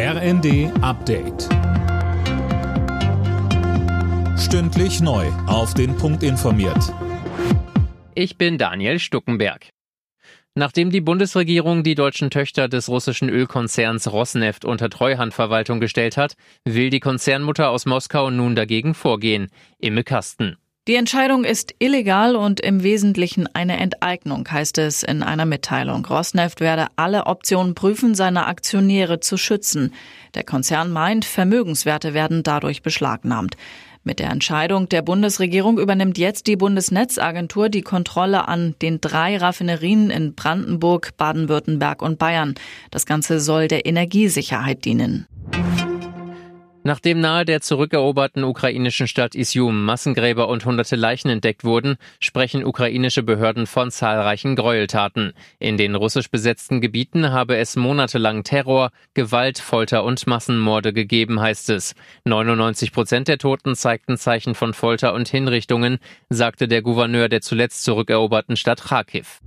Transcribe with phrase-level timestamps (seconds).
[0.00, 1.48] RND Update.
[4.38, 5.26] Stündlich neu.
[5.48, 6.94] Auf den Punkt informiert.
[8.14, 9.70] Ich bin Daniel Stuckenberg.
[10.54, 16.90] Nachdem die Bundesregierung die deutschen Töchter des russischen Ölkonzerns Rosneft unter Treuhandverwaltung gestellt hat, will
[16.90, 19.48] die Konzernmutter aus Moskau nun dagegen vorgehen.
[19.80, 20.58] Imme Kasten.
[20.88, 26.06] Die Entscheidung ist illegal und im Wesentlichen eine Enteignung, heißt es in einer Mitteilung.
[26.06, 29.92] Rosneft werde alle Optionen prüfen, seine Aktionäre zu schützen.
[30.34, 33.54] Der Konzern meint, Vermögenswerte werden dadurch beschlagnahmt.
[34.02, 40.08] Mit der Entscheidung der Bundesregierung übernimmt jetzt die Bundesnetzagentur die Kontrolle an den drei Raffinerien
[40.08, 42.54] in Brandenburg, Baden-Württemberg und Bayern.
[42.90, 45.26] Das Ganze soll der Energiesicherheit dienen.
[46.88, 53.22] Nachdem nahe der zurückeroberten ukrainischen Stadt Isium Massengräber und hunderte Leichen entdeckt wurden, sprechen ukrainische
[53.22, 55.34] Behörden von zahlreichen Gräueltaten.
[55.58, 61.68] In den russisch besetzten Gebieten habe es monatelang Terror, Gewalt, Folter und Massenmorde gegeben, heißt
[61.68, 61.94] es.
[62.24, 65.98] 99 Prozent der Toten zeigten Zeichen von Folter und Hinrichtungen,
[66.30, 69.40] sagte der Gouverneur der zuletzt zurückeroberten Stadt Kharkiv.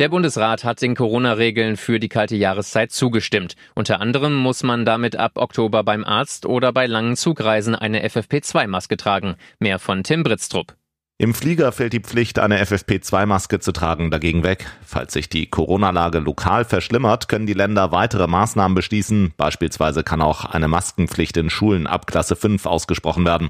[0.00, 3.54] Der Bundesrat hat den Corona-Regeln für die kalte Jahreszeit zugestimmt.
[3.76, 8.96] Unter anderem muss man damit ab Oktober beim Arzt oder bei langen Zugreisen eine FFP2-Maske
[8.96, 9.36] tragen.
[9.60, 10.74] Mehr von Tim Britztrup.
[11.16, 14.66] Im Flieger fällt die Pflicht, eine FFP2-Maske zu tragen, dagegen weg.
[14.84, 19.32] Falls sich die Corona-Lage lokal verschlimmert, können die Länder weitere Maßnahmen beschließen.
[19.36, 23.48] Beispielsweise kann auch eine Maskenpflicht in Schulen ab Klasse 5 ausgesprochen werden.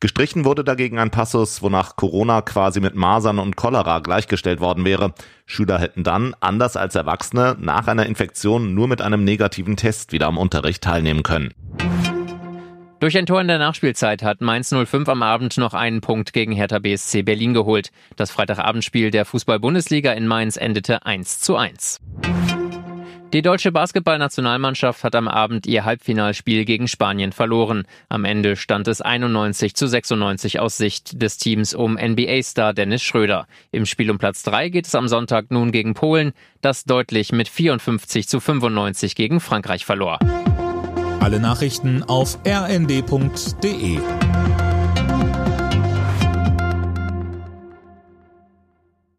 [0.00, 5.12] Gestrichen wurde dagegen ein Passus, wonach Corona quasi mit Masern und Cholera gleichgestellt worden wäre.
[5.44, 10.26] Schüler hätten dann, anders als Erwachsene, nach einer Infektion nur mit einem negativen Test wieder
[10.26, 11.52] am Unterricht teilnehmen können.
[12.98, 16.52] Durch ein Tor in der Nachspielzeit hat Mainz 05 am Abend noch einen Punkt gegen
[16.52, 17.90] Hertha BSC Berlin geholt.
[18.16, 21.98] Das Freitagabendspiel der Fußball-Bundesliga in Mainz endete 1 zu 1.
[23.32, 27.84] Die deutsche Basketballnationalmannschaft hat am Abend ihr Halbfinalspiel gegen Spanien verloren.
[28.08, 33.46] Am Ende stand es 91 zu 96 aus Sicht des Teams um NBA-Star Dennis Schröder.
[33.70, 37.48] Im Spiel um Platz 3 geht es am Sonntag nun gegen Polen, das deutlich mit
[37.48, 40.18] 54 zu 95 gegen Frankreich verlor.
[41.20, 44.00] Alle Nachrichten auf rnd.de